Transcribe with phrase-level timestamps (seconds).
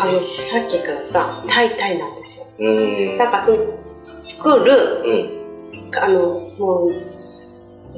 [0.00, 3.18] あのさっきからさタイタイなんですようん。
[3.18, 3.58] なんかその
[4.22, 5.94] 作るうん。
[5.96, 6.92] あのもう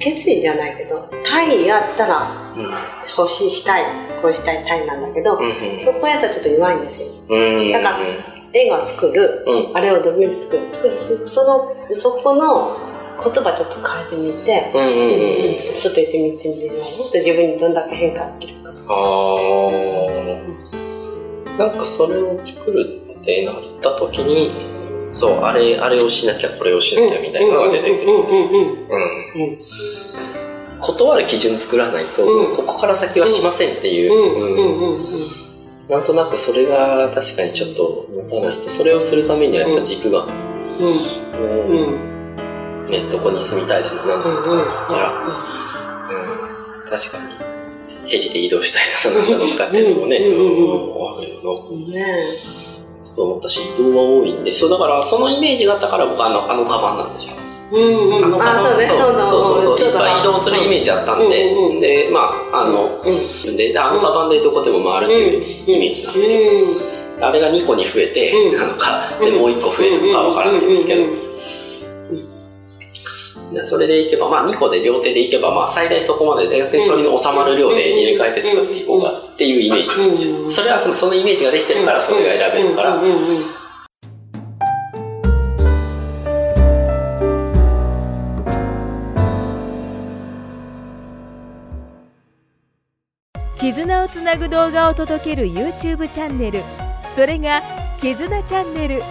[0.00, 2.68] 決意じゃないけどタイやったらうん。
[3.16, 3.84] 欲しいしたい
[4.20, 5.80] こうしたいタイなんだけど、うん。
[5.80, 7.72] そこやったらちょっと弱いんですようん。
[7.72, 7.98] だから
[8.52, 9.76] 映画を作るうん。
[9.76, 12.76] あれをドミュール作る作る作るそのそこの
[13.22, 14.82] 言葉ちょっと変えてみて、うん。
[14.82, 15.74] うん。
[15.74, 15.80] うん。
[15.80, 19.93] ちょっと言ってみてみてもっと自分にどんだけ変化できるかああ。
[21.58, 24.50] なんかそれを作るってなった時に、
[25.12, 28.12] そう、あれ、あれをしなきゃこれをしなきゃみたいなのが出てくる。
[28.12, 28.88] うんうんうんうん
[29.34, 29.42] うん。
[29.42, 29.58] うん
[30.80, 32.56] 断る基準作らないと、うん。
[32.56, 35.04] ここから先はしませんっていう、うんうんうんうん
[35.88, 38.56] なんとなくそれが確かにちょっと持たない。
[38.62, 40.26] とそれをするためにはやっぱ軸が、
[43.10, 45.12] どこに住みたいだろうなうんとかから、
[46.08, 47.53] うん、確かに
[48.14, 51.50] ヘリで移動したいだろうなとかっていうのもね、あるよな
[53.14, 57.36] と思ったし移動は多いんでそうだからそのイメージがあったから僕はあのあのカバンなんですよ。
[57.72, 58.24] うんうん。
[58.24, 58.58] あのカバン。
[58.58, 58.86] あそうね。
[58.86, 59.16] そう。
[59.16, 59.78] だそう。
[59.78, 71.02] いっぱい移動するイメージあったんで、でまああの、うんであのカバンでどこでも回るっていうイメージなんですよ、あれが2個に増えて、うんなのか、でもう1個増えるのかわからないんですけど、
[73.54, 80.36] でそれでいけば、まあ2個で両手でいけば、まあ最大そこまでで逆にそれに収まる量で入れ替えて使っていこうかっていうイメージなんですよ。
[80.36, 83.00] うんそれはそのそのイメージができてるからそれが選べるから、
[93.58, 96.60] 絆をつなぐ動画を届ける YouTube チャンネル。
[97.14, 97.62] それが
[98.02, 99.02] 「絆チャンネル」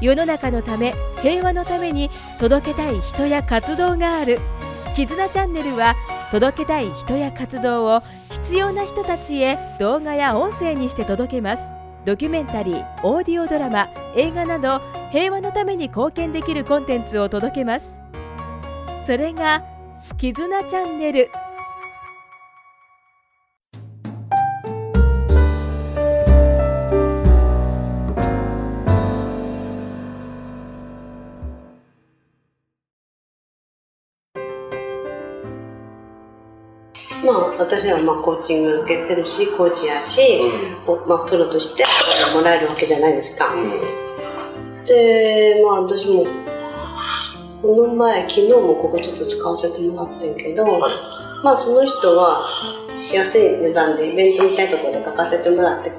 [0.00, 4.40] 世の中のため平和のために届けたい人や活動がある
[4.94, 5.94] 「絆チャンネル」は
[6.30, 11.72] 届けたい人や活動を必要な人たちへ動画や音声にして届けます。
[12.04, 17.98] ドキュメンタリーオーディオドラマ映画など平和のために貢献できるコンテンツを届けます。
[19.06, 19.62] それが
[20.18, 21.30] 「絆チャンネル」
[37.24, 40.40] まあ私はまあコーチング受けてるしコーチやし、
[40.86, 41.84] おまあ、プロとして
[42.34, 44.84] もらえるわけじゃないですか、うん。
[44.84, 46.26] でまあ私も
[47.62, 50.66] この前昨日もここちょっと使わせてもらってんけど、
[51.42, 52.46] まあその人は
[53.12, 55.90] 安い値段でイベントみたいなところで書かせてもらって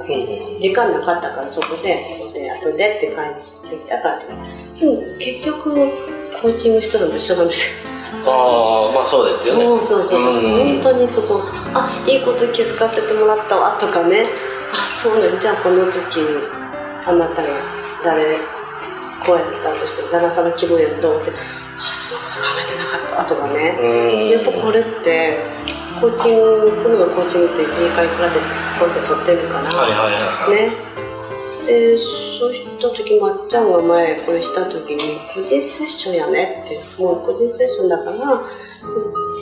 [0.61, 1.95] 時間なかったからそこで
[2.33, 4.19] で後でって帰ってきたから。
[4.19, 5.73] でも結局
[6.41, 9.63] コーチングしてるのと一緒なんですよああまあそうですよね。
[9.65, 10.81] そうそうそうそう、うん。
[10.81, 11.41] 本当にそこ
[11.73, 14.25] あいいこと気づかせてもらったわとかね。
[14.73, 16.21] あそうねじゃあこの時
[17.05, 17.47] あなたが
[18.03, 18.37] 誰
[19.25, 23.85] こうやったとして旦那さんの気分やどうってあそんなこと考えてなかったとかね、う
[24.25, 24.29] ん。
[24.29, 25.39] やっぱこれって
[26.01, 28.39] コーチングプロのコーチングって1時間いくらで
[28.79, 30.67] こうやって取ってるから、はいはいはいはい。
[30.69, 30.95] ね。
[31.65, 31.97] で
[32.39, 38.41] そうした時まっちゃんが前これした時に個人セッションやねってもう個人セッションだから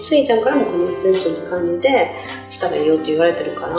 [0.04, 2.16] ついちゃんからも個人セッションって感じで
[2.50, 3.76] したらいいよって言われてるから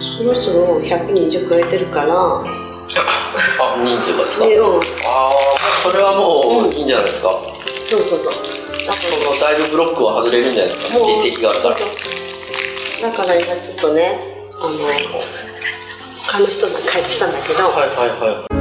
[0.00, 2.44] そろそろ100人以上超えてるから。
[2.88, 4.76] あ人数がですか、でうん。
[4.78, 5.30] ああ
[5.82, 7.38] それはもういいんじゃないですか、
[7.84, 8.32] そうそうそう。
[8.86, 10.98] だそのだいぶブロックは外れるんじゃないですか？
[11.04, 11.76] 実績があるから。
[13.10, 14.72] だから今ちょっとねあの
[16.28, 18.57] 他の人が帰ってきたんだけど、はいはいはい。